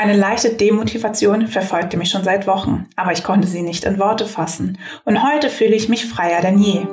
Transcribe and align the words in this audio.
Eine 0.00 0.16
leichte 0.16 0.50
Demotivation 0.50 1.48
verfolgte 1.48 1.96
mich 1.96 2.10
schon 2.10 2.22
seit 2.22 2.46
Wochen, 2.46 2.86
aber 2.94 3.10
ich 3.10 3.24
konnte 3.24 3.48
sie 3.48 3.62
nicht 3.62 3.82
in 3.82 3.98
Worte 3.98 4.26
fassen. 4.26 4.78
Und 5.04 5.28
heute 5.28 5.50
fühle 5.50 5.74
ich 5.74 5.88
mich 5.88 6.06
freier 6.06 6.40
denn 6.40 6.60
je. 6.60 6.86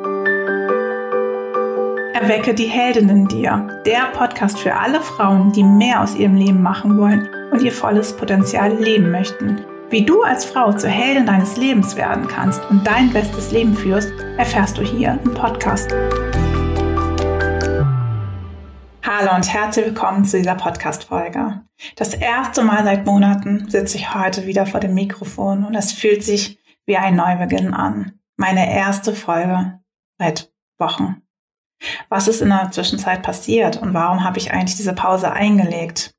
Erwecke 2.16 2.56
die 2.56 2.66
Heldin 2.66 3.08
in 3.10 3.28
dir. 3.28 3.84
Der 3.86 4.08
Podcast 4.18 4.58
für 4.58 4.74
alle 4.74 5.02
Frauen, 5.02 5.52
die 5.52 5.64
mehr 5.64 6.02
aus 6.02 6.16
ihrem 6.16 6.34
Leben 6.34 6.64
machen 6.64 6.98
wollen 6.98 7.30
und 7.52 7.62
ihr 7.62 7.72
volles 7.72 8.18
Potenzial 8.18 8.74
leben 8.74 9.12
möchten. 9.12 9.62
Wie 9.92 10.04
du 10.04 10.24
als 10.24 10.44
Frau 10.44 10.74
zur 10.74 10.90
Heldin 10.90 11.28
deines 11.28 11.58
Lebens 11.58 11.96
werden 11.96 12.28
kannst 12.28 12.68
und 12.72 12.88
dein 12.88 13.14
bestes 13.14 13.52
Leben 13.52 13.76
führst, 13.76 14.12
erfährst 14.40 14.80
du 14.80 14.82
hier 14.82 15.20
im 15.24 15.32
Podcast. 15.36 15.94
Hallo 19.08 19.36
und 19.36 19.54
herzlich 19.54 19.86
willkommen 19.86 20.26
zu 20.26 20.38
dieser 20.38 20.56
Podcast-Folge. 20.56 21.62
Das 21.96 22.16
erste 22.16 22.64
Mal 22.64 22.84
seit 22.84 23.06
Monaten 23.06 23.70
sitze 23.70 23.98
ich 23.98 24.16
heute 24.16 24.48
wieder 24.48 24.66
vor 24.66 24.80
dem 24.80 24.96
Mikrofon 24.96 25.64
und 25.64 25.76
es 25.76 25.92
fühlt 25.92 26.24
sich 26.24 26.58
wie 26.88 26.98
ein 26.98 27.16
Neubeginn 27.16 27.76
an. 27.76 28.14
Meine 28.36 28.74
erste 28.74 29.14
Folge 29.14 29.80
seit 30.18 30.52
Wochen. 30.80 31.22
Was 32.10 32.28
ist 32.28 32.42
in 32.42 32.50
der 32.50 32.72
Zwischenzeit 32.72 33.22
passiert 33.22 33.80
und 33.80 33.94
warum 33.94 34.24
habe 34.24 34.40
ich 34.40 34.52
eigentlich 34.52 34.78
diese 34.78 34.94
Pause 34.94 35.32
eingelegt? 35.32 36.16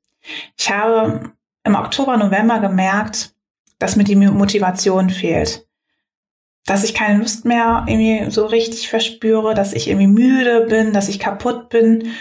Ich 0.57 0.71
habe 0.71 1.33
im 1.65 1.75
Oktober, 1.75 2.15
November 2.15 2.61
gemerkt, 2.61 3.35
dass 3.79 3.97
mir 3.97 4.05
die 4.05 4.15
Motivation 4.15 5.09
fehlt. 5.09 5.67
Dass 6.65 6.85
ich 6.85 6.93
keine 6.93 7.19
Lust 7.19 7.43
mehr 7.43 7.83
irgendwie 7.85 8.31
so 8.31 8.45
richtig 8.45 8.87
verspüre, 8.87 9.55
dass 9.55 9.73
ich 9.73 9.89
irgendwie 9.89 10.07
müde 10.07 10.67
bin, 10.69 10.93
dass 10.93 11.09
ich 11.09 11.19
kaputt 11.19 11.67
bin 11.67 12.13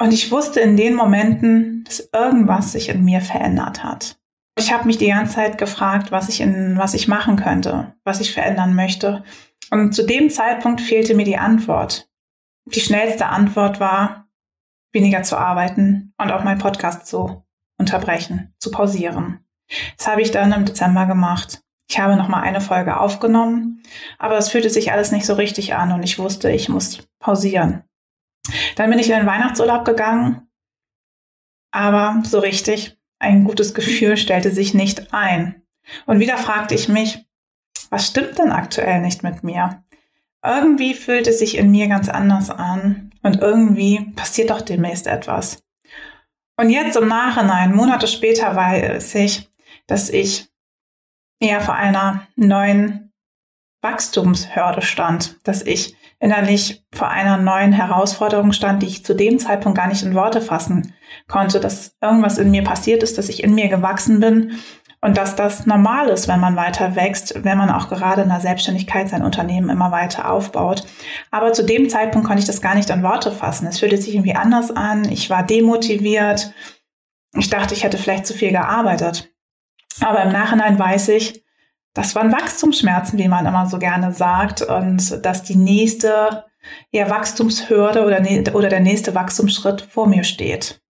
und 0.00 0.12
ich 0.12 0.30
wusste 0.30 0.60
in 0.60 0.76
den 0.76 0.94
Momenten, 0.94 1.84
dass 1.84 2.08
irgendwas 2.12 2.72
sich 2.72 2.88
in 2.88 3.04
mir 3.04 3.20
verändert 3.20 3.82
hat. 3.82 4.18
Ich 4.56 4.72
habe 4.72 4.86
mich 4.86 4.98
die 4.98 5.08
ganze 5.08 5.34
Zeit 5.34 5.58
gefragt, 5.58 6.10
was 6.10 6.28
ich 6.28 6.40
in, 6.40 6.78
was 6.78 6.94
ich 6.94 7.06
machen 7.08 7.36
könnte, 7.36 7.94
was 8.04 8.20
ich 8.20 8.32
verändern 8.32 8.74
möchte. 8.74 9.22
Und 9.70 9.94
zu 9.94 10.04
dem 10.04 10.30
Zeitpunkt 10.30 10.80
fehlte 10.80 11.14
mir 11.14 11.24
die 11.24 11.36
Antwort. 11.36 12.08
Die 12.66 12.80
schnellste 12.80 13.26
Antwort 13.26 13.80
war, 13.80 14.28
weniger 14.92 15.22
zu 15.22 15.36
arbeiten 15.36 16.12
und 16.18 16.32
auch 16.32 16.44
meinen 16.44 16.58
Podcast 16.58 17.06
zu 17.06 17.44
unterbrechen, 17.78 18.54
zu 18.58 18.70
pausieren. 18.70 19.44
Das 19.96 20.08
habe 20.08 20.22
ich 20.22 20.30
dann 20.30 20.52
im 20.52 20.64
Dezember 20.64 21.06
gemacht. 21.06 21.60
Ich 21.88 21.98
habe 21.98 22.16
noch 22.16 22.28
mal 22.28 22.42
eine 22.42 22.60
Folge 22.60 22.98
aufgenommen, 22.98 23.82
aber 24.18 24.36
es 24.36 24.50
fühlte 24.50 24.70
sich 24.70 24.92
alles 24.92 25.12
nicht 25.12 25.24
so 25.24 25.34
richtig 25.34 25.74
an 25.74 25.92
und 25.92 26.02
ich 26.02 26.18
wusste, 26.18 26.50
ich 26.50 26.68
muss 26.68 26.98
pausieren. 27.18 27.84
Dann 28.76 28.90
bin 28.90 28.98
ich 28.98 29.10
in 29.10 29.16
den 29.16 29.26
Weihnachtsurlaub 29.26 29.84
gegangen, 29.84 30.48
aber 31.70 32.22
so 32.24 32.38
richtig 32.38 32.98
ein 33.18 33.44
gutes 33.44 33.74
Gefühl 33.74 34.16
stellte 34.16 34.50
sich 34.50 34.74
nicht 34.74 35.12
ein. 35.12 35.62
Und 36.06 36.20
wieder 36.20 36.38
fragte 36.38 36.74
ich 36.74 36.88
mich, 36.88 37.26
was 37.90 38.06
stimmt 38.06 38.38
denn 38.38 38.52
aktuell 38.52 39.00
nicht 39.00 39.22
mit 39.22 39.42
mir? 39.42 39.82
Irgendwie 40.44 40.94
fühlt 40.94 41.26
es 41.26 41.40
sich 41.40 41.56
in 41.56 41.70
mir 41.70 41.88
ganz 41.88 42.08
anders 42.08 42.50
an 42.50 43.10
und 43.22 43.40
irgendwie 43.40 44.12
passiert 44.14 44.50
doch 44.50 44.60
demnächst 44.60 45.06
etwas. 45.06 45.64
Und 46.56 46.70
jetzt 46.70 46.96
im 46.96 47.08
Nachhinein, 47.08 47.74
Monate 47.74 48.06
später, 48.06 48.54
weiß 48.54 49.14
ich, 49.16 49.48
dass 49.86 50.10
ich 50.10 50.48
eher 51.40 51.60
vor 51.60 51.74
einer 51.74 52.26
neuen 52.36 53.07
Wachstumshürde 53.80 54.82
stand, 54.82 55.36
dass 55.44 55.62
ich 55.62 55.96
innerlich 56.20 56.84
vor 56.92 57.08
einer 57.08 57.36
neuen 57.36 57.72
Herausforderung 57.72 58.52
stand, 58.52 58.82
die 58.82 58.86
ich 58.86 59.04
zu 59.04 59.14
dem 59.14 59.38
Zeitpunkt 59.38 59.78
gar 59.78 59.86
nicht 59.86 60.02
in 60.02 60.14
Worte 60.14 60.40
fassen 60.40 60.94
konnte, 61.28 61.60
dass 61.60 61.94
irgendwas 62.00 62.38
in 62.38 62.50
mir 62.50 62.64
passiert 62.64 63.02
ist, 63.02 63.18
dass 63.18 63.28
ich 63.28 63.44
in 63.44 63.54
mir 63.54 63.68
gewachsen 63.68 64.18
bin 64.18 64.58
und 65.00 65.16
dass 65.16 65.36
das 65.36 65.64
normal 65.64 66.08
ist, 66.08 66.26
wenn 66.26 66.40
man 66.40 66.56
weiter 66.56 66.96
wächst, 66.96 67.44
wenn 67.44 67.56
man 67.56 67.70
auch 67.70 67.88
gerade 67.88 68.22
in 68.22 68.28
der 68.30 68.40
Selbstständigkeit 68.40 69.08
sein 69.08 69.22
Unternehmen 69.22 69.70
immer 69.70 69.92
weiter 69.92 70.30
aufbaut. 70.30 70.84
Aber 71.30 71.52
zu 71.52 71.64
dem 71.64 71.88
Zeitpunkt 71.88 72.26
konnte 72.26 72.40
ich 72.40 72.48
das 72.48 72.60
gar 72.60 72.74
nicht 72.74 72.90
in 72.90 73.04
Worte 73.04 73.30
fassen. 73.30 73.68
Es 73.68 73.78
fühlte 73.78 73.96
sich 73.96 74.14
irgendwie 74.14 74.34
anders 74.34 74.72
an. 74.72 75.08
Ich 75.08 75.30
war 75.30 75.44
demotiviert. 75.44 76.52
Ich 77.36 77.48
dachte, 77.48 77.74
ich 77.74 77.84
hätte 77.84 77.98
vielleicht 77.98 78.26
zu 78.26 78.34
viel 78.34 78.50
gearbeitet. 78.50 79.30
Aber 80.00 80.22
im 80.22 80.32
Nachhinein 80.32 80.78
weiß 80.78 81.08
ich, 81.10 81.44
das 81.94 82.14
waren 82.14 82.32
Wachstumsschmerzen, 82.32 83.18
wie 83.18 83.28
man 83.28 83.46
immer 83.46 83.66
so 83.66 83.78
gerne 83.78 84.12
sagt, 84.12 84.62
und 84.62 85.24
dass 85.24 85.42
die 85.42 85.56
nächste 85.56 86.44
ja, 86.90 87.08
Wachstumshürde 87.10 88.04
oder, 88.04 88.54
oder 88.54 88.68
der 88.68 88.80
nächste 88.80 89.14
Wachstumsschritt 89.14 89.82
vor 89.82 90.06
mir 90.06 90.24
steht. 90.24 90.80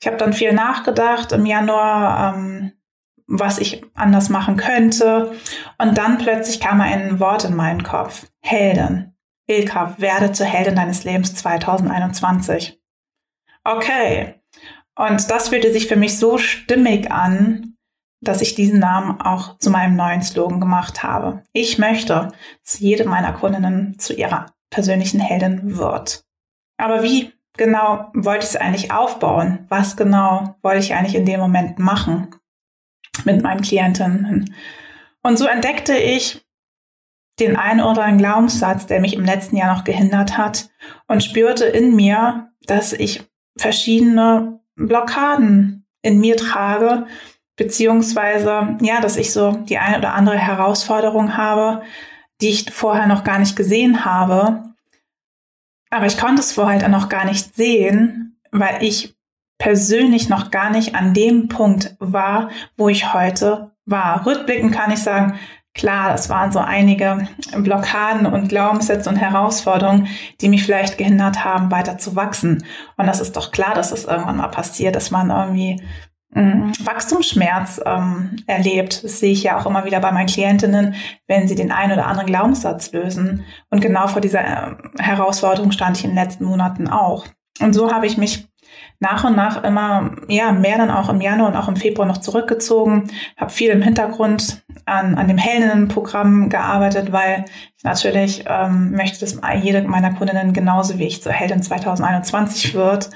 Ich 0.00 0.06
habe 0.06 0.16
dann 0.16 0.32
viel 0.32 0.52
nachgedacht 0.52 1.32
im 1.32 1.46
Januar, 1.46 2.34
ähm, 2.34 2.72
was 3.26 3.58
ich 3.58 3.84
anders 3.94 4.28
machen 4.28 4.56
könnte. 4.56 5.32
Und 5.78 5.98
dann 5.98 6.18
plötzlich 6.18 6.60
kam 6.60 6.80
ein 6.80 7.20
Wort 7.20 7.44
in 7.44 7.54
meinen 7.54 7.82
Kopf. 7.82 8.26
Heldin. 8.40 9.14
Ilka, 9.48 9.96
werde 9.98 10.32
zur 10.32 10.46
Heldin 10.46 10.76
deines 10.76 11.04
Lebens 11.04 11.34
2021. 11.36 12.80
Okay. 13.64 14.40
Und 14.96 15.30
das 15.30 15.48
fühlte 15.48 15.72
sich 15.72 15.86
für 15.86 15.96
mich 15.96 16.18
so 16.18 16.38
stimmig 16.38 17.10
an, 17.10 17.75
dass 18.28 18.42
ich 18.42 18.54
diesen 18.54 18.78
Namen 18.78 19.20
auch 19.20 19.58
zu 19.58 19.70
meinem 19.70 19.96
neuen 19.96 20.22
Slogan 20.22 20.60
gemacht 20.60 21.02
habe. 21.02 21.42
Ich 21.52 21.78
möchte, 21.78 22.32
dass 22.64 22.78
jede 22.78 23.04
meiner 23.04 23.32
Kundinnen 23.32 23.98
zu 23.98 24.12
ihrer 24.12 24.46
persönlichen 24.70 25.20
Heldin 25.20 25.78
wird. 25.78 26.24
Aber 26.76 27.02
wie 27.02 27.32
genau 27.56 28.10
wollte 28.14 28.44
ich 28.44 28.50
es 28.50 28.56
eigentlich 28.56 28.92
aufbauen? 28.92 29.66
Was 29.68 29.96
genau 29.96 30.56
wollte 30.62 30.80
ich 30.80 30.94
eigentlich 30.94 31.14
in 31.14 31.26
dem 31.26 31.40
Moment 31.40 31.78
machen 31.78 32.34
mit 33.24 33.42
meinen 33.42 33.62
Klientinnen? 33.62 34.54
Und 35.22 35.38
so 35.38 35.46
entdeckte 35.46 35.96
ich 35.96 36.46
den 37.38 37.56
einen 37.56 37.80
oder 37.80 38.04
anderen 38.04 38.18
Glaubenssatz, 38.18 38.86
der 38.86 39.00
mich 39.00 39.14
im 39.14 39.24
letzten 39.24 39.56
Jahr 39.56 39.74
noch 39.74 39.84
gehindert 39.84 40.38
hat 40.38 40.70
und 41.06 41.22
spürte 41.22 41.64
in 41.64 41.94
mir, 41.94 42.50
dass 42.62 42.92
ich 42.92 43.22
verschiedene 43.58 44.60
Blockaden 44.76 45.86
in 46.02 46.20
mir 46.20 46.36
trage, 46.36 47.06
beziehungsweise 47.56 48.76
ja, 48.80 49.00
dass 49.00 49.16
ich 49.16 49.32
so 49.32 49.52
die 49.52 49.78
eine 49.78 49.98
oder 49.98 50.14
andere 50.14 50.38
Herausforderung 50.38 51.36
habe, 51.36 51.82
die 52.40 52.48
ich 52.50 52.70
vorher 52.70 53.06
noch 53.06 53.24
gar 53.24 53.38
nicht 53.38 53.56
gesehen 53.56 54.04
habe. 54.04 54.62
Aber 55.90 56.06
ich 56.06 56.18
konnte 56.18 56.40
es 56.40 56.52
vorher 56.52 56.80
halt 56.80 56.90
noch 56.90 57.08
gar 57.08 57.24
nicht 57.24 57.54
sehen, 57.54 58.38
weil 58.50 58.82
ich 58.82 59.16
persönlich 59.58 60.28
noch 60.28 60.50
gar 60.50 60.70
nicht 60.70 60.94
an 60.94 61.14
dem 61.14 61.48
Punkt 61.48 61.96
war, 61.98 62.50
wo 62.76 62.88
ich 62.88 63.14
heute 63.14 63.70
war. 63.86 64.26
Rückblickend 64.26 64.72
kann 64.74 64.90
ich 64.90 65.02
sagen, 65.02 65.38
klar, 65.72 66.14
es 66.14 66.28
waren 66.28 66.52
so 66.52 66.58
einige 66.58 67.28
Blockaden 67.56 68.26
und 68.26 68.48
Glaubenssätze 68.48 69.08
und 69.08 69.16
Herausforderungen, 69.16 70.08
die 70.40 70.48
mich 70.48 70.64
vielleicht 70.64 70.98
gehindert 70.98 71.44
haben, 71.44 71.70
weiter 71.70 71.98
zu 71.98 72.16
wachsen. 72.16 72.64
Und 72.96 73.06
das 73.06 73.20
ist 73.20 73.36
doch 73.36 73.52
klar, 73.52 73.74
dass 73.74 73.92
es 73.92 74.04
irgendwann 74.04 74.38
mal 74.38 74.48
passiert, 74.48 74.96
dass 74.96 75.10
man 75.10 75.30
irgendwie 75.30 75.82
Wachstumsschmerz 76.34 77.80
ähm, 77.84 78.36
erlebt. 78.46 79.04
Das 79.04 79.20
sehe 79.20 79.32
ich 79.32 79.42
ja 79.42 79.58
auch 79.58 79.66
immer 79.66 79.84
wieder 79.84 80.00
bei 80.00 80.12
meinen 80.12 80.26
Klientinnen, 80.26 80.94
wenn 81.26 81.48
sie 81.48 81.54
den 81.54 81.72
einen 81.72 81.92
oder 81.92 82.06
anderen 82.06 82.26
Glaubenssatz 82.26 82.92
lösen. 82.92 83.44
Und 83.70 83.80
genau 83.80 84.06
vor 84.08 84.20
dieser 84.20 84.40
äh, 84.40 84.74
Herausforderung 84.98 85.72
stand 85.72 85.96
ich 85.96 86.04
in 86.04 86.10
den 86.10 86.22
letzten 86.22 86.44
Monaten 86.44 86.88
auch. 86.88 87.26
Und 87.60 87.72
so 87.72 87.90
habe 87.90 88.06
ich 88.06 88.18
mich 88.18 88.48
nach 88.98 89.24
und 89.24 89.36
nach 89.36 89.62
immer 89.62 90.16
ja 90.28 90.52
mehr 90.52 90.78
dann 90.78 90.90
auch 90.90 91.08
im 91.08 91.20
Januar 91.20 91.48
und 91.48 91.56
auch 91.56 91.68
im 91.68 91.76
Februar 91.76 92.06
noch 92.06 92.18
zurückgezogen, 92.18 93.10
habe 93.36 93.50
viel 93.50 93.70
im 93.70 93.82
Hintergrund 93.82 94.64
an, 94.84 95.14
an 95.16 95.28
dem 95.28 95.38
Heldinnen-Programm 95.38 96.48
gearbeitet, 96.48 97.12
weil 97.12 97.44
ich 97.76 97.84
natürlich 97.84 98.44
ähm, 98.46 98.92
möchte, 98.92 99.20
dass 99.20 99.40
jede 99.62 99.82
meiner 99.82 100.14
Kundinnen 100.14 100.52
genauso 100.52 100.98
wie 100.98 101.06
ich 101.06 101.22
zur 101.22 101.32
Heldin 101.32 101.62
2021 101.62 102.74
wird. 102.74 103.10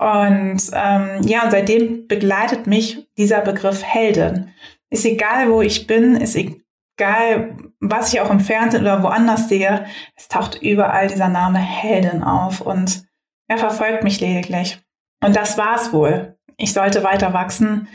Und 0.00 0.62
ähm, 0.72 1.20
ja, 1.26 1.44
und 1.44 1.50
seitdem 1.50 2.08
begleitet 2.08 2.66
mich 2.66 3.06
dieser 3.18 3.42
Begriff 3.42 3.84
Heldin. 3.84 4.50
Ist 4.88 5.04
egal, 5.04 5.50
wo 5.50 5.60
ich 5.60 5.86
bin, 5.86 6.16
ist 6.16 6.36
egal, 6.36 7.58
was 7.80 8.10
ich 8.10 8.20
auch 8.22 8.30
im 8.30 8.40
Fernsehen 8.40 8.80
oder 8.80 9.02
woanders 9.02 9.50
sehe, 9.50 9.84
es 10.16 10.28
taucht 10.28 10.62
überall 10.62 11.08
dieser 11.08 11.28
Name 11.28 11.58
Heldin 11.58 12.22
auf 12.22 12.62
und 12.62 13.04
er 13.46 13.58
verfolgt 13.58 14.02
mich 14.02 14.22
lediglich. 14.22 14.80
Und 15.22 15.36
das 15.36 15.58
war's 15.58 15.92
wohl. 15.92 16.38
Ich 16.56 16.72
sollte 16.72 17.04
weiter 17.04 17.34
wachsen. 17.34 17.86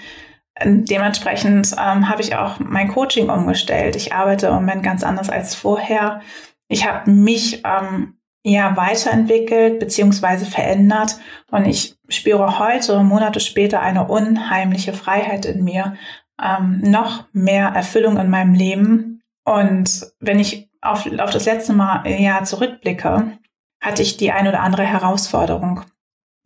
Dementsprechend 0.64 1.72
ähm, 1.72 2.08
habe 2.08 2.22
ich 2.22 2.36
auch 2.36 2.60
mein 2.60 2.88
Coaching 2.88 3.32
umgestellt. 3.32 3.96
Ich 3.96 4.14
arbeite 4.14 4.48
im 4.48 4.54
Moment 4.54 4.84
ganz 4.84 5.04
anders 5.04 5.32
als 5.32 5.56
vorher. 5.56 6.22
Ich 6.68 6.88
habe 6.88 7.10
mich 7.10 7.64
ähm, 7.66 8.20
ja 8.44 8.78
weiterentwickelt 8.78 9.80
beziehungsweise 9.80 10.46
verändert 10.46 11.20
und 11.50 11.66
ich 11.66 11.95
spüre 12.10 12.60
heute, 12.60 13.04
Monate 13.04 13.40
später, 13.40 13.82
eine 13.82 14.08
unheimliche 14.08 14.94
Freiheit 14.94 15.46
in 15.46 15.64
mir, 15.64 15.96
ähm, 16.42 16.82
noch 16.84 17.26
mehr 17.34 17.68
Erfüllung 17.70 18.18
in 18.18 18.30
meinem 18.30 18.54
Leben. 18.54 19.22
Und 19.44 20.08
wenn 20.20 20.40
ich 20.40 20.70
auf, 20.82 21.08
auf 21.20 21.32
das 21.32 21.46
letzte 21.46 21.74
Mal 21.74 22.08
ja 22.08 22.44
zurückblicke, 22.44 23.38
hatte 23.82 24.02
ich 24.02 24.18
die 24.18 24.32
ein 24.32 24.48
oder 24.48 24.62
andere 24.62 24.84
Herausforderung. 24.84 25.82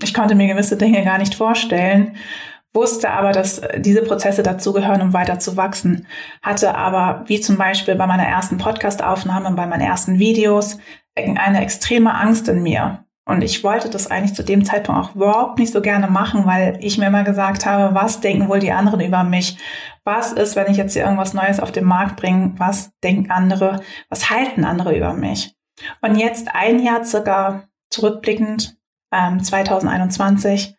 Ich 0.02 0.14
konnte 0.14 0.36
mir 0.36 0.48
gewisse 0.48 0.78
Dinge 0.78 1.04
gar 1.04 1.18
nicht 1.18 1.36
vorstellen. 1.36 2.16
wusste 2.74 3.10
aber, 3.10 3.32
dass 3.32 3.62
diese 3.78 4.04
Prozesse 4.04 4.44
dazugehören, 4.44 5.02
um 5.02 5.14
weiter 5.14 5.40
zu 5.40 5.58
wachsen, 5.58 6.08
hatte 6.42 6.76
aber, 6.76 7.24
wie 7.28 7.42
zum 7.42 7.58
Beispiel 7.58 7.96
bei 7.96 8.06
meiner 8.06 8.28
ersten 8.28 8.58
Podcast-Aufnahme, 8.58 9.52
bei 9.56 9.66
meinen 9.66 9.82
ersten 9.82 10.20
Videos, 10.20 10.78
eine 11.16 11.62
extreme 11.62 12.14
Angst 12.14 12.48
in 12.48 12.62
mir. 12.62 13.06
Und 13.26 13.44
ich 13.44 13.64
wollte 13.64 13.90
das 13.90 14.08
eigentlich 14.08 14.34
zu 14.34 14.44
dem 14.44 14.66
Zeitpunkt 14.66 15.02
auch 15.02 15.16
überhaupt 15.16 15.60
nicht 15.60 15.72
so 15.72 15.82
gerne 15.82 16.08
machen, 16.08 16.46
weil 16.48 16.78
ich 16.82 16.98
mir 16.98 17.08
immer 17.08 17.24
gesagt 17.24 17.66
habe, 17.66 17.94
was 17.94 18.22
denken 18.22 18.50
wohl 18.50 18.60
die 18.60 18.72
anderen 18.72 19.02
über 19.02 19.24
mich? 19.24 19.58
Was 20.04 20.32
ist, 20.32 20.56
wenn 20.56 20.72
ich 20.72 20.78
jetzt 20.78 20.94
hier 20.94 21.04
irgendwas 21.04 21.36
Neues 21.36 21.60
auf 21.60 21.72
den 21.72 21.86
Markt 21.86 22.16
bringe? 22.16 22.54
Was 22.58 22.92
denken 23.04 23.30
andere? 23.30 23.82
Was 24.10 24.32
halten 24.32 24.64
andere 24.66 24.98
über 24.98 25.14
mich? 25.14 25.56
Und 26.02 26.16
jetzt 26.16 26.56
ein 26.56 26.80
Jahr 26.80 27.04
circa 27.04 27.70
zurückblickend, 27.90 28.78
ähm, 29.12 29.44
2021, 29.44 30.76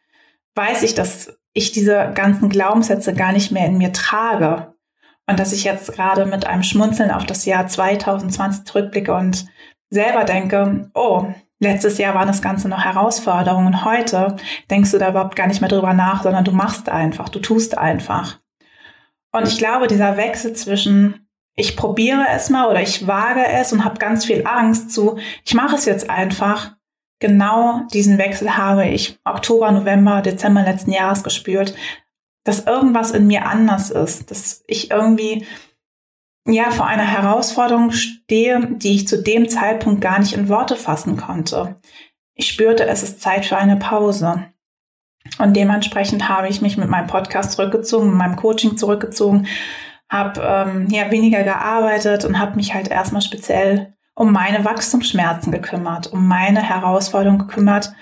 weiß 0.55 0.83
ich, 0.83 0.95
dass 0.95 1.39
ich 1.53 1.73
diese 1.73 2.13
ganzen 2.15 2.49
Glaubenssätze 2.49 3.15
gar 3.15 3.33
nicht 3.33 3.51
mehr 3.51 3.67
in 3.67 3.79
mir 3.79 3.93
trage. 3.93 4.75
Und 5.27 5.39
dass 5.39 5.53
ich 5.53 5.65
jetzt 5.65 5.93
gerade 5.93 6.27
mit 6.27 6.47
einem 6.47 6.65
Schmunzeln 6.65 7.11
auf 7.11 7.25
das 7.25 7.45
Jahr 7.45 7.67
2020 7.69 8.65
zurückblicke 8.65 9.15
und 9.15 9.47
selber 9.89 10.25
denke, 10.25 10.91
oh, 10.95 11.27
letztes 11.61 11.99
Jahr 11.99 12.15
waren 12.15 12.29
das 12.29 12.43
Ganze 12.43 12.69
noch 12.69 12.85
Herausforderungen. 12.85 13.85
Heute 13.85 14.37
denkst 14.71 14.91
du 14.91 14.99
da 14.99 15.11
überhaupt 15.11 15.37
gar 15.37 15.47
nicht 15.47 15.61
mehr 15.61 15.71
drüber 15.71 15.95
nach, 15.95 16.23
sondern 16.23 16.45
du 16.45 16.53
machst 16.53 16.89
einfach, 16.89 17.29
du 17.29 17.39
tust 17.39 17.79
einfach. 17.79 18.41
Und 19.33 19.47
ich 19.47 19.59
glaube, 19.59 19.87
dieser 19.87 20.17
Wechsel 20.17 20.55
zwischen 20.55 21.27
ich 21.57 21.77
probiere 21.77 22.25
es 22.35 22.49
mal 22.49 22.69
oder 22.69 22.81
ich 22.81 23.07
wage 23.07 23.45
es 23.47 23.73
und 23.73 23.85
habe 23.85 23.99
ganz 23.99 24.25
viel 24.25 24.47
Angst 24.47 24.93
zu, 24.93 25.19
ich 25.45 25.55
mache 25.55 25.77
es 25.77 25.85
jetzt 25.85 26.09
einfach, 26.09 26.73
genau 27.19 27.83
diesen 27.93 28.19
Wechsel 28.19 28.57
habe 28.57 28.87
ich 28.87 29.19
Oktober, 29.25 29.71
November, 29.71 30.23
Dezember 30.23 30.63
letzten 30.63 30.93
Jahres 30.93 31.23
gespürt, 31.23 31.75
dass 32.45 32.67
irgendwas 32.67 33.11
in 33.11 33.27
mir 33.27 33.47
anders 33.47 33.91
ist, 33.91 34.31
dass 34.31 34.65
ich 34.67 34.91
irgendwie 34.91 35.47
ja 36.47 36.71
vor 36.71 36.87
einer 36.87 37.07
Herausforderung 37.07 37.93
stehe, 37.93 38.67
die 38.73 38.95
ich 38.95 39.09
zu 39.09 39.23
dem 39.23 39.49
Zeitpunkt 39.49 40.01
gar 40.01 40.19
nicht 40.19 40.33
in 40.33 40.49
Worte 40.49 40.77
fassen 40.77 41.17
konnte. 41.17 41.77
Ich 42.35 42.49
spürte, 42.49 42.87
es 42.87 43.03
ist 43.03 43.21
Zeit 43.21 43.45
für 43.45 43.57
eine 43.57 43.77
Pause. 43.77 44.47
Und 45.39 45.55
dementsprechend 45.55 46.29
habe 46.29 46.49
ich 46.49 46.63
mich 46.63 46.77
mit 46.77 46.89
meinem 46.89 47.07
Podcast 47.07 47.53
zurückgezogen, 47.53 48.09
mit 48.09 48.17
meinem 48.17 48.37
Coaching 48.37 48.77
zurückgezogen, 48.77 49.47
habe 50.09 50.41
ähm, 50.43 50.89
ja 50.91 51.11
weniger 51.11 51.43
gearbeitet 51.43 52.25
und 52.25 52.39
habe 52.39 52.57
mich 52.57 52.75
halt 52.75 52.89
erstmal 52.89 53.23
speziell 53.23 53.95
um 54.15 54.33
meine 54.33 54.65
Wachstumsschmerzen 54.65 55.53
gekümmert, 55.53 56.13
um 56.13 56.27
meine 56.27 56.63
Herausforderungen 56.63 57.47
gekümmert. 57.47 57.93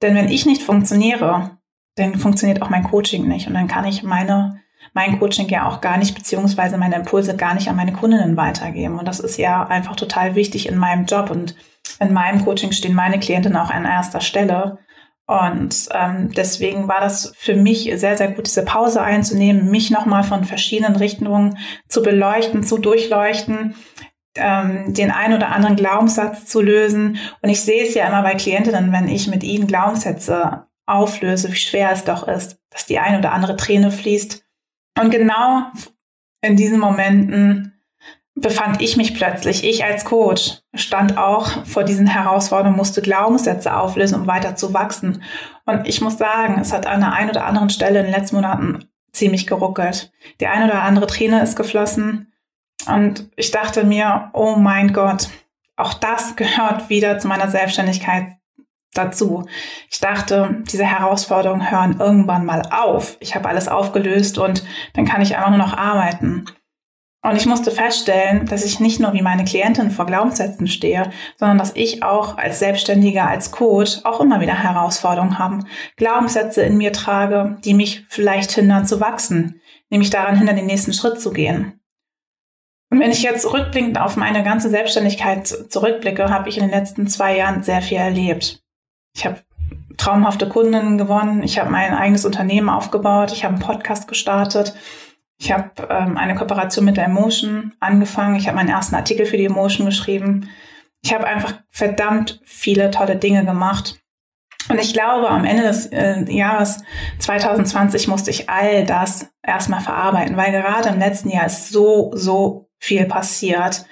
Denn 0.00 0.14
wenn 0.14 0.28
ich 0.28 0.46
nicht 0.46 0.62
funktioniere, 0.62 1.58
dann 1.96 2.16
funktioniert 2.16 2.62
auch 2.62 2.70
mein 2.70 2.84
Coaching 2.84 3.28
nicht. 3.28 3.48
Und 3.48 3.54
dann 3.54 3.68
kann 3.68 3.84
ich 3.84 4.02
meine, 4.02 4.61
mein 4.94 5.18
Coaching 5.18 5.48
ja 5.48 5.68
auch 5.68 5.80
gar 5.80 5.96
nicht, 5.96 6.14
beziehungsweise 6.14 6.76
meine 6.76 6.96
Impulse 6.96 7.36
gar 7.36 7.54
nicht 7.54 7.68
an 7.68 7.76
meine 7.76 7.92
Kundinnen 7.92 8.36
weitergeben. 8.36 8.98
Und 8.98 9.06
das 9.06 9.20
ist 9.20 9.38
ja 9.38 9.66
einfach 9.66 9.96
total 9.96 10.34
wichtig 10.34 10.68
in 10.68 10.76
meinem 10.76 11.06
Job. 11.06 11.30
Und 11.30 11.56
in 12.00 12.12
meinem 12.12 12.44
Coaching 12.44 12.72
stehen 12.72 12.94
meine 12.94 13.18
Klientinnen 13.18 13.56
auch 13.56 13.70
an 13.70 13.84
erster 13.84 14.20
Stelle. 14.20 14.78
Und 15.26 15.88
ähm, 15.92 16.30
deswegen 16.36 16.88
war 16.88 17.00
das 17.00 17.32
für 17.36 17.54
mich 17.54 17.90
sehr, 17.94 18.16
sehr 18.16 18.32
gut, 18.32 18.46
diese 18.46 18.64
Pause 18.64 19.02
einzunehmen, 19.02 19.70
mich 19.70 19.90
nochmal 19.90 20.24
von 20.24 20.44
verschiedenen 20.44 20.96
Richtungen 20.96 21.58
zu 21.88 22.02
beleuchten, 22.02 22.64
zu 22.64 22.76
durchleuchten, 22.78 23.74
ähm, 24.34 24.92
den 24.92 25.10
ein 25.10 25.32
oder 25.32 25.50
anderen 25.50 25.76
Glaubenssatz 25.76 26.46
zu 26.46 26.60
lösen. 26.60 27.18
Und 27.40 27.48
ich 27.48 27.60
sehe 27.62 27.84
es 27.84 27.94
ja 27.94 28.06
immer 28.08 28.22
bei 28.22 28.34
Klientinnen, 28.34 28.92
wenn 28.92 29.08
ich 29.08 29.28
mit 29.28 29.42
ihnen 29.44 29.66
Glaubenssätze 29.66 30.66
auflöse, 30.86 31.50
wie 31.52 31.56
schwer 31.56 31.90
es 31.92 32.04
doch 32.04 32.26
ist, 32.26 32.58
dass 32.70 32.86
die 32.86 32.98
ein 32.98 33.18
oder 33.18 33.32
andere 33.32 33.56
Träne 33.56 33.90
fließt. 33.90 34.41
Und 34.98 35.10
genau 35.10 35.64
in 36.42 36.56
diesen 36.56 36.78
Momenten 36.80 37.72
befand 38.34 38.80
ich 38.80 38.96
mich 38.96 39.14
plötzlich, 39.14 39.64
ich 39.64 39.84
als 39.84 40.04
Coach, 40.04 40.58
stand 40.74 41.18
auch 41.18 41.64
vor 41.66 41.84
diesen 41.84 42.06
Herausforderungen, 42.06 42.76
musste 42.76 43.02
Glaubenssätze 43.02 43.76
auflösen, 43.76 44.20
um 44.20 44.26
weiter 44.26 44.56
zu 44.56 44.72
wachsen. 44.72 45.22
Und 45.66 45.86
ich 45.86 46.00
muss 46.00 46.18
sagen, 46.18 46.58
es 46.60 46.72
hat 46.72 46.86
an 46.86 47.00
der 47.00 47.12
einen 47.12 47.30
oder 47.30 47.44
anderen 47.44 47.70
Stelle 47.70 48.00
in 48.00 48.06
den 48.06 48.14
letzten 48.14 48.36
Monaten 48.36 48.88
ziemlich 49.12 49.46
geruckelt. 49.46 50.12
Die 50.40 50.46
eine 50.46 50.64
oder 50.64 50.82
andere 50.82 51.06
Träne 51.06 51.42
ist 51.42 51.56
geflossen. 51.56 52.32
Und 52.86 53.30
ich 53.36 53.50
dachte 53.50 53.84
mir, 53.84 54.30
oh 54.32 54.56
mein 54.56 54.92
Gott, 54.92 55.28
auch 55.76 55.94
das 55.94 56.36
gehört 56.36 56.88
wieder 56.88 57.18
zu 57.18 57.28
meiner 57.28 57.48
Selbstständigkeit 57.48 58.36
dazu. 58.94 59.46
Ich 59.90 60.00
dachte, 60.00 60.62
diese 60.70 60.84
Herausforderungen 60.84 61.70
hören 61.70 61.96
irgendwann 61.98 62.44
mal 62.44 62.62
auf. 62.70 63.16
Ich 63.20 63.34
habe 63.34 63.48
alles 63.48 63.68
aufgelöst 63.68 64.38
und 64.38 64.64
dann 64.94 65.06
kann 65.06 65.22
ich 65.22 65.36
einfach 65.36 65.50
nur 65.50 65.58
noch 65.58 65.76
arbeiten. 65.76 66.46
Und 67.24 67.36
ich 67.36 67.46
musste 67.46 67.70
feststellen, 67.70 68.46
dass 68.46 68.64
ich 68.64 68.80
nicht 68.80 68.98
nur 68.98 69.12
wie 69.12 69.22
meine 69.22 69.44
Klientin 69.44 69.92
vor 69.92 70.06
Glaubenssätzen 70.06 70.66
stehe, 70.66 71.10
sondern 71.36 71.56
dass 71.56 71.76
ich 71.76 72.02
auch 72.02 72.36
als 72.36 72.58
Selbstständiger, 72.58 73.28
als 73.28 73.52
Coach 73.52 74.00
auch 74.02 74.20
immer 74.20 74.40
wieder 74.40 74.60
Herausforderungen 74.60 75.38
habe. 75.38 75.60
Glaubenssätze 75.96 76.62
in 76.62 76.76
mir 76.76 76.92
trage, 76.92 77.58
die 77.64 77.74
mich 77.74 78.04
vielleicht 78.08 78.50
hindern 78.50 78.86
zu 78.86 78.98
wachsen, 78.98 79.60
nämlich 79.88 80.10
daran 80.10 80.36
hindern, 80.36 80.56
den 80.56 80.66
nächsten 80.66 80.92
Schritt 80.92 81.20
zu 81.20 81.30
gehen. 81.30 81.80
Und 82.90 82.98
wenn 82.98 83.12
ich 83.12 83.22
jetzt 83.22 83.50
rückblickend 83.50 84.00
auf 84.00 84.16
meine 84.16 84.42
ganze 84.42 84.68
Selbstständigkeit 84.68 85.46
zurückblicke, 85.46 86.28
habe 86.28 86.48
ich 86.48 86.58
in 86.58 86.64
den 86.64 86.72
letzten 86.72 87.06
zwei 87.06 87.36
Jahren 87.36 87.62
sehr 87.62 87.82
viel 87.82 87.98
erlebt. 87.98 88.61
Ich 89.14 89.24
habe 89.26 89.40
traumhafte 89.96 90.48
Kunden 90.48 90.98
gewonnen, 90.98 91.42
ich 91.42 91.58
habe 91.58 91.70
mein 91.70 91.94
eigenes 91.94 92.24
Unternehmen 92.24 92.68
aufgebaut, 92.68 93.32
ich 93.32 93.44
habe 93.44 93.54
einen 93.54 93.62
Podcast 93.62 94.08
gestartet, 94.08 94.74
ich 95.38 95.52
habe 95.52 95.70
ähm, 95.90 96.16
eine 96.16 96.34
Kooperation 96.34 96.84
mit 96.84 96.96
der 96.96 97.06
Emotion 97.06 97.72
angefangen, 97.80 98.36
ich 98.36 98.46
habe 98.46 98.56
meinen 98.56 98.68
ersten 98.68 98.94
Artikel 98.94 99.26
für 99.26 99.36
die 99.36 99.46
Emotion 99.46 99.86
geschrieben. 99.86 100.48
Ich 101.02 101.12
habe 101.12 101.26
einfach 101.26 101.54
verdammt 101.68 102.40
viele 102.44 102.90
tolle 102.92 103.16
Dinge 103.16 103.44
gemacht. 103.44 103.98
Und 104.68 104.80
ich 104.80 104.92
glaube, 104.92 105.28
am 105.28 105.44
Ende 105.44 105.64
des 105.64 105.86
äh, 105.86 106.22
Jahres 106.32 106.84
2020 107.18 108.06
musste 108.06 108.30
ich 108.30 108.48
all 108.48 108.84
das 108.86 109.32
erstmal 109.42 109.80
verarbeiten, 109.80 110.36
weil 110.36 110.52
gerade 110.52 110.90
im 110.90 111.00
letzten 111.00 111.30
Jahr 111.30 111.46
ist 111.46 111.70
so, 111.70 112.12
so 112.14 112.70
viel 112.78 113.06
passiert. 113.06 113.84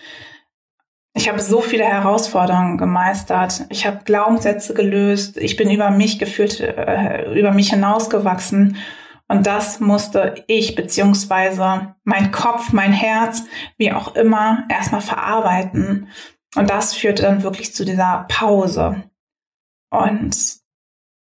Ich 1.14 1.28
habe 1.28 1.40
so 1.40 1.60
viele 1.60 1.84
Herausforderungen 1.84 2.78
gemeistert. 2.78 3.66
Ich 3.68 3.86
habe 3.86 4.04
Glaubenssätze 4.04 4.74
gelöst. 4.74 5.36
Ich 5.36 5.56
bin 5.56 5.70
über 5.70 5.90
mich 5.90 6.18
gefühlt, 6.18 6.60
äh, 6.60 7.32
über 7.38 7.52
mich 7.52 7.70
hinausgewachsen. 7.70 8.76
Und 9.26 9.46
das 9.46 9.80
musste 9.80 10.44
ich 10.46 10.74
beziehungsweise 10.74 11.94
mein 12.04 12.32
Kopf, 12.32 12.72
mein 12.72 12.92
Herz, 12.92 13.44
wie 13.76 13.92
auch 13.92 14.14
immer, 14.14 14.64
erstmal 14.68 15.00
verarbeiten. 15.00 16.08
Und 16.56 16.68
das 16.68 16.94
führte 16.94 17.22
dann 17.22 17.42
wirklich 17.42 17.74
zu 17.74 17.84
dieser 17.84 18.26
Pause. 18.28 19.04
Und 19.90 20.36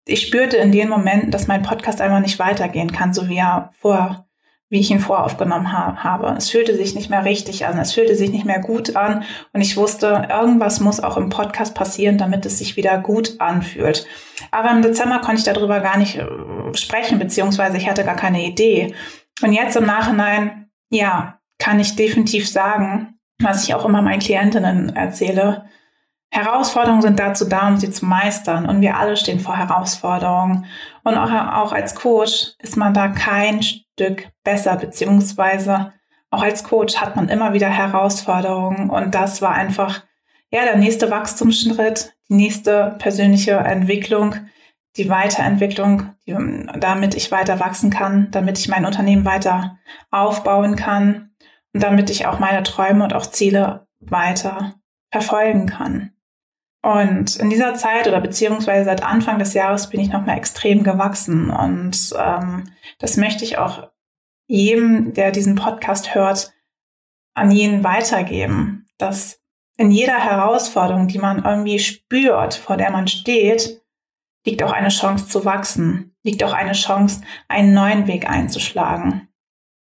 ich 0.05 0.21
spürte 0.21 0.57
in 0.57 0.71
den 0.71 0.89
Momenten, 0.89 1.31
dass 1.31 1.47
mein 1.47 1.63
Podcast 1.63 2.01
einfach 2.01 2.19
nicht 2.19 2.39
weitergehen 2.39 2.91
kann, 2.91 3.13
so 3.13 3.29
wie 3.29 3.37
er 3.37 3.71
vor 3.79 4.26
wie 4.69 4.79
ich 4.79 4.91
ihn 4.91 4.99
voraufgenommen 4.99 5.71
ha 5.71 6.03
habe. 6.03 6.35
Es 6.37 6.49
fühlte 6.49 6.75
sich 6.75 6.93
nicht 6.93 7.09
mehr 7.09 7.23
richtig 7.23 7.65
an, 7.65 7.79
es 7.79 7.93
fühlte 7.93 8.15
sich 8.15 8.31
nicht 8.31 8.45
mehr 8.45 8.59
gut 8.59 8.95
an 8.95 9.23
und 9.53 9.61
ich 9.61 9.77
wusste, 9.77 10.27
irgendwas 10.29 10.79
muss 10.79 10.99
auch 10.99 11.17
im 11.17 11.29
Podcast 11.29 11.73
passieren, 11.73 12.17
damit 12.17 12.45
es 12.45 12.57
sich 12.57 12.75
wieder 12.75 12.97
gut 12.97 13.39
anfühlt. 13.39 14.05
Aber 14.51 14.71
im 14.71 14.81
Dezember 14.81 15.19
konnte 15.19 15.37
ich 15.37 15.43
darüber 15.43 15.79
gar 15.79 15.97
nicht 15.97 16.17
äh, 16.17 16.25
sprechen, 16.73 17.19
beziehungsweise 17.19 17.77
ich 17.77 17.89
hatte 17.89 18.03
gar 18.03 18.15
keine 18.15 18.45
Idee. 18.45 18.93
Und 19.41 19.53
jetzt 19.53 19.77
im 19.77 19.85
Nachhinein, 19.85 20.69
ja, 20.89 21.39
kann 21.59 21.79
ich 21.79 21.95
definitiv 21.95 22.49
sagen, 22.49 23.17
was 23.41 23.63
ich 23.63 23.73
auch 23.73 23.85
immer 23.85 24.01
meinen 24.01 24.19
Klientinnen 24.19 24.95
erzähle, 24.95 25.65
Herausforderungen 26.29 27.01
sind 27.01 27.19
dazu 27.19 27.45
da, 27.45 27.67
um 27.67 27.77
sie 27.77 27.89
zu 27.89 28.05
meistern. 28.05 28.67
Und 28.67 28.81
wir 28.81 28.97
alle 28.97 29.15
stehen 29.15 29.39
vor 29.39 29.57
Herausforderungen. 29.57 30.65
Und 31.03 31.17
auch, 31.17 31.31
auch 31.31 31.71
als 31.71 31.95
Coach 31.95 32.53
ist 32.59 32.75
man 32.75 32.93
da 32.93 33.07
kein 33.07 33.61
Stück 33.97 34.29
besser, 34.43 34.75
beziehungsweise 34.75 35.91
auch 36.29 36.43
als 36.43 36.63
Coach 36.63 36.97
hat 36.97 37.15
man 37.15 37.29
immer 37.29 37.53
wieder 37.53 37.69
Herausforderungen. 37.69 38.89
Und 38.91 39.15
das 39.15 39.41
war 39.41 39.53
einfach, 39.53 40.03
ja, 40.51 40.63
der 40.63 40.77
nächste 40.77 41.09
Wachstumsschritt, 41.09 42.13
die 42.29 42.35
nächste 42.35 42.95
persönliche 42.99 43.53
Entwicklung, 43.53 44.35
die 44.97 45.09
Weiterentwicklung, 45.09 46.13
die, 46.27 46.35
damit 46.79 47.15
ich 47.15 47.31
weiter 47.31 47.59
wachsen 47.59 47.89
kann, 47.89 48.29
damit 48.31 48.59
ich 48.59 48.67
mein 48.67 48.85
Unternehmen 48.85 49.25
weiter 49.25 49.79
aufbauen 50.11 50.75
kann 50.75 51.31
und 51.73 51.81
damit 51.81 52.09
ich 52.11 52.27
auch 52.27 52.39
meine 52.39 52.63
Träume 52.63 53.03
und 53.03 53.13
auch 53.13 53.25
Ziele 53.25 53.87
weiter 53.99 54.75
verfolgen 55.11 55.65
kann. 55.65 56.11
Und 56.83 57.35
in 57.37 57.49
dieser 57.49 57.73
Zeit 57.73 58.07
oder 58.07 58.21
beziehungsweise 58.21 58.85
seit 58.85 59.03
Anfang 59.03 59.39
des 59.39 59.53
Jahres 59.53 59.89
bin 59.89 59.99
ich 59.99 60.09
nochmal 60.09 60.37
extrem 60.37 60.83
gewachsen. 60.83 61.49
Und 61.49 62.13
ähm, 62.17 62.71
das 62.99 63.17
möchte 63.17 63.43
ich 63.43 63.57
auch 63.57 63.89
jedem, 64.47 65.13
der 65.13 65.31
diesen 65.31 65.55
Podcast 65.55 66.15
hört, 66.15 66.53
an 67.33 67.51
jeden 67.51 67.83
weitergeben, 67.83 68.85
dass 68.97 69.41
in 69.77 69.91
jeder 69.91 70.17
Herausforderung, 70.17 71.07
die 71.07 71.19
man 71.19 71.45
irgendwie 71.45 71.79
spürt, 71.79 72.55
vor 72.55 72.77
der 72.77 72.91
man 72.91 73.07
steht, 73.07 73.81
liegt 74.45 74.63
auch 74.63 74.71
eine 74.71 74.89
Chance 74.89 75.27
zu 75.27 75.45
wachsen. 75.45 76.15
liegt 76.23 76.43
auch 76.43 76.53
eine 76.53 76.73
Chance, 76.73 77.21
einen 77.47 77.73
neuen 77.73 78.07
Weg 78.07 78.29
einzuschlagen. 78.29 79.26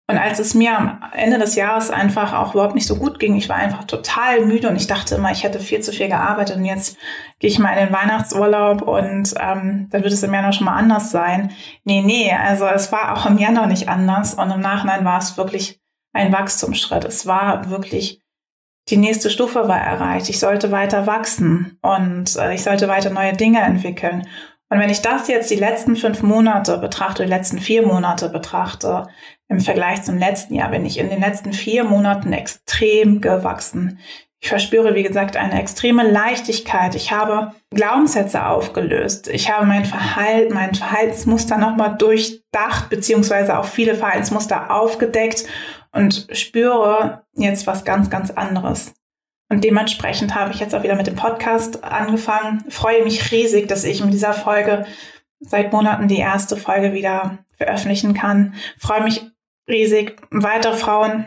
Und 0.08 0.18
als 0.18 0.38
es 0.38 0.54
mir 0.54 0.78
am 0.78 1.00
Ende 1.14 1.38
des 1.38 1.56
Jahres 1.56 1.90
einfach 1.90 2.32
auch 2.32 2.54
überhaupt 2.54 2.76
nicht 2.76 2.86
so 2.86 2.94
gut 2.94 3.18
ging, 3.18 3.34
ich 3.34 3.48
war 3.48 3.56
einfach 3.56 3.84
total 3.84 4.46
müde 4.46 4.68
und 4.68 4.76
ich 4.76 4.86
dachte 4.86 5.16
immer, 5.16 5.32
ich 5.32 5.42
hätte 5.42 5.58
viel 5.58 5.80
zu 5.80 5.90
viel 5.92 6.06
gearbeitet 6.06 6.56
und 6.56 6.64
jetzt 6.64 6.96
gehe 7.40 7.50
ich 7.50 7.58
mal 7.58 7.72
in 7.72 7.86
den 7.86 7.94
Weihnachtsurlaub 7.94 8.82
und 8.82 9.34
ähm, 9.40 9.88
dann 9.90 10.02
wird 10.04 10.12
es 10.12 10.22
im 10.22 10.32
Januar 10.32 10.52
schon 10.52 10.66
mal 10.66 10.76
anders 10.76 11.10
sein. 11.10 11.50
Nee, 11.82 12.02
nee, 12.02 12.32
also 12.32 12.66
es 12.66 12.92
war 12.92 13.16
auch 13.16 13.26
im 13.26 13.38
Januar 13.38 13.66
nicht 13.66 13.88
anders 13.88 14.34
und 14.34 14.48
im 14.48 14.60
Nachhinein 14.60 15.04
war 15.04 15.18
es 15.18 15.36
wirklich 15.36 15.80
ein 16.12 16.32
Wachstumsschritt. 16.32 17.04
Es 17.04 17.26
war 17.26 17.68
wirklich, 17.68 18.22
die 18.88 18.98
nächste 18.98 19.28
Stufe 19.28 19.66
war 19.66 19.80
erreicht. 19.80 20.28
Ich 20.28 20.38
sollte 20.38 20.70
weiter 20.70 21.08
wachsen 21.08 21.80
und 21.82 22.36
äh, 22.36 22.54
ich 22.54 22.62
sollte 22.62 22.86
weiter 22.86 23.10
neue 23.10 23.32
Dinge 23.32 23.60
entwickeln. 23.60 24.24
Und 24.68 24.80
wenn 24.80 24.90
ich 24.90 25.00
das 25.00 25.28
jetzt 25.28 25.50
die 25.50 25.56
letzten 25.56 25.96
fünf 25.96 26.22
Monate 26.22 26.78
betrachte, 26.78 27.24
die 27.24 27.28
letzten 27.28 27.58
vier 27.58 27.86
Monate 27.86 28.28
betrachte, 28.28 29.06
im 29.48 29.60
Vergleich 29.60 30.02
zum 30.02 30.18
letzten 30.18 30.54
Jahr, 30.54 30.70
bin 30.70 30.84
ich 30.84 30.98
in 30.98 31.08
den 31.08 31.20
letzten 31.20 31.52
vier 31.52 31.84
Monaten 31.84 32.32
extrem 32.32 33.20
gewachsen. 33.20 34.00
Ich 34.40 34.48
verspüre, 34.48 34.94
wie 34.94 35.02
gesagt, 35.02 35.36
eine 35.36 35.60
extreme 35.60 36.08
Leichtigkeit. 36.08 36.94
Ich 36.94 37.12
habe 37.12 37.52
Glaubenssätze 37.70 38.46
aufgelöst. 38.46 39.28
Ich 39.28 39.50
habe 39.50 39.66
mein 39.66 39.84
Verhalten, 39.84 40.54
mein 40.54 40.74
Verhaltensmuster 40.74 41.58
nochmal 41.58 41.96
durchdacht, 41.96 42.90
beziehungsweise 42.90 43.58
auch 43.58 43.64
viele 43.66 43.94
Verhaltensmuster 43.94 44.70
aufgedeckt 44.70 45.46
und 45.92 46.26
spüre 46.32 47.22
jetzt 47.34 47.66
was 47.66 47.84
ganz, 47.84 48.10
ganz 48.10 48.30
anderes. 48.30 48.94
Und 49.48 49.62
dementsprechend 49.62 50.34
habe 50.34 50.52
ich 50.52 50.60
jetzt 50.60 50.74
auch 50.74 50.82
wieder 50.82 50.96
mit 50.96 51.06
dem 51.06 51.14
Podcast 51.14 51.84
angefangen. 51.84 52.64
Freue 52.68 53.04
mich 53.04 53.30
riesig, 53.30 53.68
dass 53.68 53.84
ich 53.84 54.02
mit 54.02 54.12
dieser 54.12 54.32
Folge 54.32 54.86
seit 55.40 55.72
Monaten 55.72 56.08
die 56.08 56.18
erste 56.18 56.56
Folge 56.56 56.92
wieder 56.92 57.38
veröffentlichen 57.56 58.14
kann. 58.14 58.54
Freue 58.78 59.02
mich 59.02 59.30
riesig, 59.68 60.20
weitere 60.30 60.76
Frauen 60.76 61.26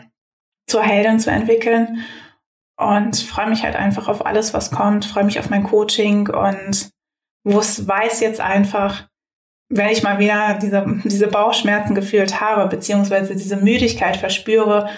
zur 0.66 0.82
Heldin 0.82 1.18
zu 1.18 1.30
entwickeln 1.30 2.04
und 2.76 3.16
freue 3.16 3.48
mich 3.48 3.62
halt 3.62 3.76
einfach 3.76 4.08
auf 4.08 4.24
alles, 4.24 4.54
was 4.54 4.70
kommt. 4.70 5.04
Freue 5.04 5.24
mich 5.24 5.38
auf 5.38 5.50
mein 5.50 5.64
Coaching 5.64 6.28
und 6.28 6.90
weiß 7.44 8.20
jetzt 8.20 8.40
einfach, 8.40 9.08
wenn 9.68 9.88
ich 9.88 10.02
mal 10.02 10.18
wieder 10.18 10.58
diese, 10.60 10.84
diese 11.04 11.28
Bauchschmerzen 11.28 11.94
gefühlt 11.94 12.40
habe, 12.40 12.68
beziehungsweise 12.68 13.36
diese 13.36 13.56
Müdigkeit 13.56 14.16
verspüre, 14.16 14.90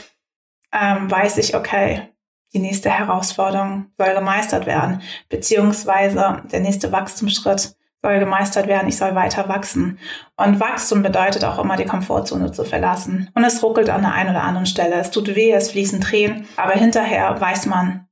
ähm, 0.73 1.11
weiß 1.11 1.39
ich, 1.39 1.55
okay, 1.55 2.12
die 2.55 2.59
nächste 2.59 2.91
Herausforderung 2.91 3.87
soll 3.99 4.15
gemeistert 4.15 4.67
werden, 4.67 5.03
beziehungsweise 5.29 6.43
der 6.51 6.61
nächste 6.61 6.93
Wachstumsschritt 6.93 7.77
soll 8.03 8.19
gemeistert 8.19 8.67
werden, 8.67 8.89
ich 8.89 8.97
soll 8.97 9.15
weiter 9.15 9.49
wachsen. 9.49 9.99
Und 10.37 10.61
Wachstum 10.61 11.03
bedeutet 11.03 11.45
auch 11.45 11.59
immer, 11.59 11.77
die 11.77 11.85
Komfortzone 11.85 12.51
zu 12.51 12.65
verlassen. 12.65 13.31
Und 13.35 13.45
es 13.45 13.63
ruckelt 13.63 13.91
an 13.91 14.03
der 14.03 14.13
einen 14.13 14.31
oder 14.31 14.43
anderen 14.43 14.67
Stelle, 14.67 14.97
es 14.97 15.13
tut 15.13 15.35
weh, 15.35 15.53
es 15.53 15.71
fließen 15.71 16.01
Tränen, 16.01 16.47
aber 16.57 16.73
hinterher 16.73 17.41
weiß 17.41 17.67
man, 17.67 18.09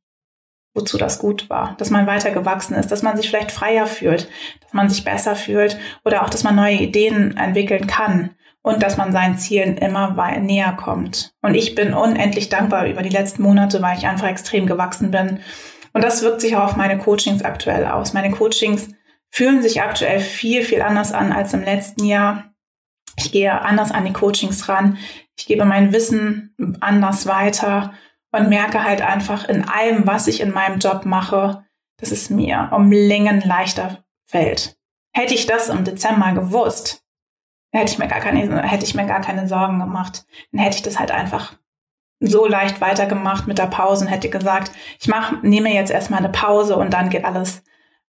wozu 0.75 0.97
das 0.97 1.18
gut 1.18 1.50
war, 1.50 1.75
dass 1.78 1.90
man 1.90 2.06
weiter 2.06 2.30
gewachsen 2.30 2.75
ist, 2.75 2.92
dass 2.92 3.02
man 3.02 3.16
sich 3.16 3.28
vielleicht 3.28 3.50
freier 3.50 3.87
fühlt, 3.87 4.28
dass 4.62 4.73
man 4.73 4.88
sich 4.88 5.04
besser 5.04 5.35
fühlt 5.35 5.76
oder 6.04 6.23
auch, 6.23 6.30
dass 6.30 6.44
man 6.44 6.54
neue 6.54 6.76
Ideen 6.76 7.37
entwickeln 7.37 7.88
kann 7.88 8.37
und 8.62 8.83
dass 8.83 8.97
man 8.97 9.12
seinen 9.12 9.37
Zielen 9.38 9.76
immer 9.79 10.11
näher 10.40 10.73
kommt. 10.73 11.35
Und 11.40 11.55
ich 11.55 11.75
bin 11.75 11.95
unendlich 11.95 12.49
dankbar 12.49 12.87
über 12.87 13.02
die 13.02 13.09
letzten 13.09 13.43
Monate, 13.43 13.81
weil 13.81 13.97
ich 13.97 14.07
einfach 14.07 14.29
extrem 14.29 14.67
gewachsen 14.67 15.11
bin. 15.11 15.40
Und 15.93 16.05
das 16.05 16.23
wirkt 16.23 16.40
sich 16.40 16.57
auch 16.57 16.64
auf 16.64 16.76
meine 16.76 16.99
Coachings 16.99 17.43
aktuell 17.43 17.87
aus. 17.87 18.12
Meine 18.12 18.31
Coachings 18.31 18.88
fühlen 19.31 19.62
sich 19.62 19.83
aktuell 19.83 20.21
viel, 20.21 20.62
viel 20.62 20.83
anders 20.83 21.12
an 21.12 21.33
als 21.33 21.55
im 21.55 21.62
letzten 21.62 22.05
Jahr. 22.05 22.52
Ich 23.17 23.33
gehe 23.33 23.61
anders 23.61 23.90
an 23.90 24.05
die 24.05 24.12
Coachings 24.12 24.69
ran. 24.69 24.99
Ich 25.37 25.47
gebe 25.47 25.64
mein 25.64 25.93
Wissen 25.93 26.55
anders 26.81 27.26
weiter 27.26 27.95
und 28.31 28.49
merke 28.49 28.85
halt 28.85 29.02
einfach 29.02 29.49
in 29.49 29.67
allem, 29.67 30.07
was 30.07 30.26
ich 30.26 30.40
in 30.40 30.52
meinem 30.52 30.79
Job 30.79 31.07
mache, 31.07 31.64
dass 31.99 32.11
es 32.12 32.31
mir 32.31 32.71
um 32.73 32.93
Längen 32.93 33.40
leichter 33.40 34.05
fällt. 34.26 34.76
Hätte 35.12 35.35
ich 35.35 35.47
das 35.47 35.69
im 35.69 35.85
Dezember 35.85 36.33
gewusst, 36.33 37.02
hätte 37.73 37.93
ich 37.93 37.99
mir 37.99 38.09
gar 38.09 38.21
keine, 38.21 38.62
hätte 38.62 38.85
ich 38.85 38.95
mir 38.95 39.07
gar 39.07 39.21
keine 39.21 39.47
Sorgen 39.49 39.79
gemacht. 39.79 40.25
Dann 40.53 40.62
hätte 40.62 40.77
ich 40.77 40.83
das 40.83 40.99
halt 40.99 41.11
einfach 41.11 41.55
so 42.21 42.47
leicht 42.47 42.81
weitergemacht 42.81 43.47
mit 43.47 43.59
der 43.59 43.67
Pause 43.67 44.05
und 44.05 44.11
hätte 44.11 44.29
gesagt, 44.29 44.73
ich 45.00 45.09
mache, 45.09 45.37
nehme 45.43 45.73
jetzt 45.73 45.91
erstmal 45.91 46.19
eine 46.21 46.29
Pause 46.29 46.77
und 46.77 46.93
dann 46.93 47.09
geht 47.09 47.25
alles 47.25 47.62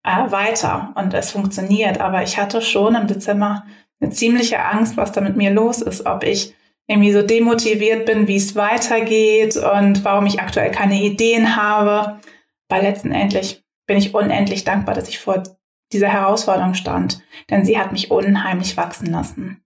äh, 0.04 0.32
weiter 0.32 0.94
und 0.96 1.14
es 1.14 1.32
funktioniert. 1.32 2.02
Aber 2.02 2.24
ich 2.24 2.38
hatte 2.38 2.62
schon 2.62 2.96
im 2.96 3.08
Dezember 3.08 3.66
eine 4.02 4.12
ziemliche 4.12 4.64
Angst, 4.64 4.98
was 4.98 5.12
da 5.12 5.22
mit 5.22 5.36
mir 5.36 5.52
los 5.52 5.82
ist, 5.82 6.06
ob 6.06 6.24
ich 6.24 6.56
irgendwie 6.88 7.12
so 7.12 7.22
demotiviert 7.22 8.06
bin, 8.08 8.28
wie 8.28 8.38
es 8.38 8.56
weitergeht 8.56 9.58
und 9.58 10.04
warum 10.04 10.26
ich 10.26 10.40
aktuell 10.40 10.72
keine 10.72 11.00
Ideen 11.00 11.56
habe. 11.56 12.20
Weil 12.68 12.82
letztendlich 12.82 13.64
bin 13.86 13.98
ich 13.98 14.16
unendlich 14.16 14.64
dankbar, 14.64 14.96
dass 14.96 15.08
ich 15.08 15.20
vor 15.20 15.44
dieser 15.92 16.08
Herausforderung 16.08 16.74
stand, 16.74 17.22
denn 17.50 17.66
sie 17.66 17.78
hat 17.78 17.92
mich 17.92 18.12
unheimlich 18.12 18.78
wachsen 18.78 19.08
lassen. 19.08 19.64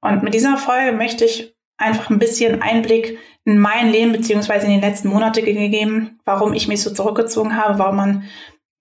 Und 0.00 0.22
mit 0.22 0.34
dieser 0.34 0.56
Folge 0.56 0.92
möchte 0.92 1.24
ich 1.24 1.54
einfach 1.78 2.10
ein 2.10 2.18
bisschen 2.18 2.62
Einblick 2.62 3.18
in 3.44 3.58
mein 3.58 3.90
Leben 3.90 4.12
beziehungsweise 4.12 4.66
in 4.66 4.74
die 4.74 4.86
letzten 4.86 5.08
Monate 5.08 5.42
gegeben, 5.42 6.20
warum 6.24 6.52
ich 6.52 6.68
mich 6.68 6.82
so 6.82 6.92
zurückgezogen 6.92 7.56
habe, 7.56 7.78
warum 7.78 7.96
man 7.96 8.24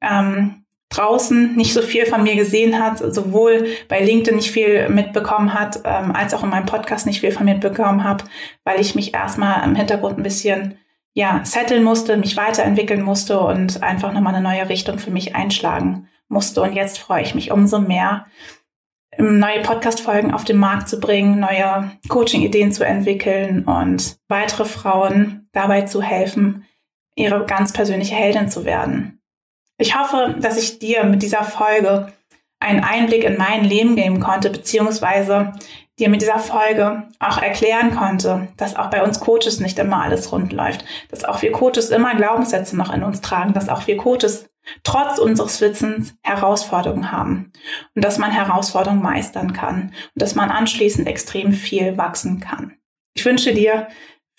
ähm, 0.01 0.65
draußen 0.89 1.55
nicht 1.55 1.73
so 1.73 1.81
viel 1.81 2.05
von 2.05 2.23
mir 2.23 2.35
gesehen 2.35 2.83
hat, 2.83 2.99
sowohl 2.99 3.67
bei 3.87 4.03
LinkedIn 4.03 4.35
nicht 4.35 4.51
viel 4.51 4.89
mitbekommen 4.89 5.53
hat, 5.53 5.79
ähm, 5.85 6.11
als 6.11 6.33
auch 6.33 6.43
in 6.43 6.49
meinem 6.49 6.65
Podcast 6.65 7.05
nicht 7.05 7.21
viel 7.21 7.31
von 7.31 7.45
mir 7.45 7.53
mitbekommen 7.53 8.03
habe, 8.03 8.25
weil 8.65 8.79
ich 8.79 8.93
mich 8.93 9.13
erstmal 9.13 9.63
im 9.63 9.75
Hintergrund 9.75 10.17
ein 10.17 10.23
bisschen 10.23 10.77
ja, 11.13 11.41
setteln 11.43 11.83
musste, 11.83 12.17
mich 12.17 12.37
weiterentwickeln 12.37 13.01
musste 13.01 13.39
und 13.39 13.81
einfach 13.81 14.13
nochmal 14.13 14.35
eine 14.35 14.47
neue 14.47 14.69
Richtung 14.69 14.99
für 14.99 15.11
mich 15.11 15.35
einschlagen 15.35 16.07
musste. 16.31 16.61
Und 16.61 16.73
jetzt 16.73 16.99
freue 16.99 17.23
ich 17.23 17.35
mich 17.35 17.51
umso 17.51 17.79
mehr, 17.79 18.25
neue 19.17 19.61
Podcast-Folgen 19.61 20.33
auf 20.33 20.45
den 20.45 20.57
Markt 20.57 20.89
zu 20.89 20.99
bringen, 20.99 21.39
neue 21.39 21.91
Coaching-Ideen 22.07 22.71
zu 22.71 22.85
entwickeln 22.85 23.65
und 23.65 24.17
weitere 24.27 24.65
Frauen 24.65 25.49
dabei 25.51 25.81
zu 25.81 26.01
helfen, 26.01 26.65
ihre 27.15 27.45
ganz 27.45 27.73
persönliche 27.73 28.15
Heldin 28.15 28.49
zu 28.49 28.65
werden. 28.65 29.21
Ich 29.77 29.97
hoffe, 29.97 30.35
dass 30.39 30.57
ich 30.57 30.79
dir 30.79 31.03
mit 31.03 31.23
dieser 31.23 31.43
Folge 31.43 32.13
einen 32.59 32.83
Einblick 32.83 33.23
in 33.23 33.37
mein 33.37 33.63
Leben 33.63 33.95
geben 33.95 34.19
konnte, 34.19 34.49
beziehungsweise 34.49 35.53
dir 35.99 36.09
mit 36.09 36.21
dieser 36.21 36.39
Folge 36.39 37.07
auch 37.19 37.41
erklären 37.41 37.95
konnte, 37.95 38.47
dass 38.57 38.75
auch 38.75 38.89
bei 38.89 39.03
uns 39.03 39.19
Coaches 39.19 39.59
nicht 39.59 39.77
immer 39.77 40.03
alles 40.03 40.31
rund 40.31 40.53
läuft, 40.53 40.85
dass 41.09 41.25
auch 41.25 41.41
wir 41.41 41.51
Coaches 41.51 41.89
immer 41.89 42.15
Glaubenssätze 42.15 42.77
noch 42.77 42.93
in 42.93 43.03
uns 43.03 43.21
tragen, 43.21 43.53
dass 43.53 43.69
auch 43.69 43.87
wir 43.87 43.97
Coaches 43.97 44.50
trotz 44.83 45.17
unseres 45.17 45.61
Wissens 45.61 46.15
Herausforderungen 46.23 47.11
haben 47.11 47.51
und 47.95 48.03
dass 48.03 48.17
man 48.17 48.31
Herausforderungen 48.31 49.01
meistern 49.01 49.53
kann 49.53 49.93
und 50.15 50.21
dass 50.21 50.35
man 50.35 50.49
anschließend 50.49 51.07
extrem 51.07 51.53
viel 51.53 51.97
wachsen 51.97 52.39
kann. 52.39 52.73
Ich 53.13 53.25
wünsche 53.25 53.53
dir 53.53 53.87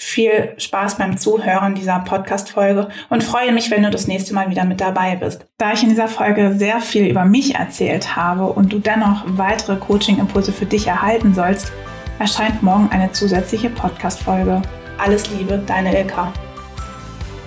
viel 0.02 0.54
Spaß 0.56 0.96
beim 0.96 1.16
Zuhören 1.16 1.74
dieser 1.74 2.00
Podcast-Folge 2.00 2.88
und 3.08 3.22
freue 3.22 3.52
mich, 3.52 3.70
wenn 3.70 3.82
du 3.82 3.90
das 3.90 4.08
nächste 4.08 4.34
Mal 4.34 4.50
wieder 4.50 4.64
mit 4.64 4.80
dabei 4.80 5.16
bist. 5.16 5.46
Da 5.58 5.72
ich 5.72 5.82
in 5.82 5.90
dieser 5.90 6.08
Folge 6.08 6.54
sehr 6.56 6.80
viel 6.80 7.06
über 7.06 7.24
mich 7.24 7.54
erzählt 7.54 8.16
habe 8.16 8.46
und 8.46 8.72
du 8.72 8.78
dennoch 8.78 9.22
weitere 9.26 9.76
Coaching-Impulse 9.76 10.52
für 10.52 10.66
dich 10.66 10.86
erhalten 10.88 11.34
sollst, 11.34 11.72
erscheint 12.18 12.62
morgen 12.62 12.88
eine 12.90 13.12
zusätzliche 13.12 13.70
Podcast-Folge. 13.70 14.62
Alles 14.98 15.30
Liebe, 15.30 15.62
deine 15.66 15.96
Ilka. 15.96 16.32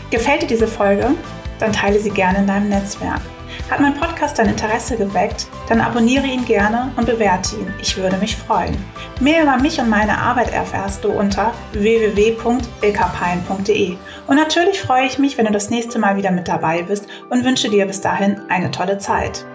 Gefällt 0.09 0.43
dir 0.43 0.47
diese 0.47 0.67
Folge? 0.67 1.11
Dann 1.59 1.73
teile 1.73 1.99
sie 1.99 2.09
gerne 2.09 2.39
in 2.39 2.47
deinem 2.47 2.69
Netzwerk. 2.69 3.21
Hat 3.69 3.79
mein 3.79 3.93
Podcast 3.95 4.37
dein 4.37 4.49
Interesse 4.49 4.97
geweckt? 4.97 5.47
Dann 5.69 5.79
abonniere 5.81 6.27
ihn 6.27 6.45
gerne 6.45 6.91
und 6.95 7.05
bewerte 7.05 7.55
ihn. 7.55 7.73
Ich 7.81 7.97
würde 7.97 8.17
mich 8.17 8.35
freuen. 8.35 8.77
Mehr 9.19 9.43
über 9.43 9.57
mich 9.57 9.79
und 9.79 9.89
meine 9.89 10.17
Arbeit 10.17 10.53
erfährst 10.53 11.03
du 11.03 11.09
unter 11.09 11.53
www.ilkapein.de. 11.73 13.97
Und 14.27 14.35
natürlich 14.35 14.81
freue 14.81 15.07
ich 15.07 15.17
mich, 15.17 15.37
wenn 15.37 15.45
du 15.45 15.51
das 15.51 15.69
nächste 15.69 15.99
Mal 15.99 16.17
wieder 16.17 16.31
mit 16.31 16.47
dabei 16.47 16.83
bist 16.83 17.07
und 17.29 17.43
wünsche 17.43 17.69
dir 17.69 17.85
bis 17.85 17.99
dahin 18.01 18.39
eine 18.49 18.71
tolle 18.71 18.97
Zeit. 18.99 19.45